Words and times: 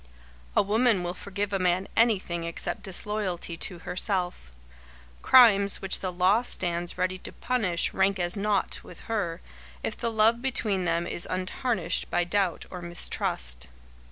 A 0.55 0.63
woman 0.63 1.03
will 1.03 1.13
forgive 1.13 1.53
a 1.53 1.59
man 1.59 1.87
anything 1.95 2.43
except 2.43 2.81
disloyalty 2.81 3.55
to 3.57 3.77
herself. 3.81 4.51
Crimes 5.21 5.79
which 5.79 5.99
the 5.99 6.11
law 6.11 6.41
stands 6.41 6.97
ready 6.97 7.19
to 7.19 7.31
punish 7.31 7.93
rank 7.93 8.17
as 8.17 8.35
naught 8.35 8.79
with 8.83 9.01
her, 9.01 9.41
if 9.83 9.95
the 9.95 10.09
love 10.09 10.41
between 10.41 10.85
them 10.85 11.05
is 11.05 11.27
untarnished 11.29 12.09
by 12.09 12.23
doubt 12.23 12.65
or 12.71 12.81
mistrust. 12.81 13.67